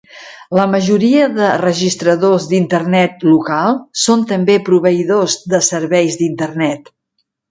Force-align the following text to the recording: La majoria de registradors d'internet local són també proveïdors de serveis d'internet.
La 0.59 0.63
majoria 0.75 1.25
de 1.33 1.49
registradors 1.63 2.47
d'internet 2.53 3.21
local 3.33 3.77
són 4.05 4.25
també 4.33 4.57
proveïdors 4.71 5.35
de 5.55 5.63
serveis 5.71 6.21
d'internet. 6.23 6.91